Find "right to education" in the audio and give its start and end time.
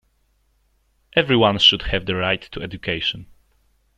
2.15-3.27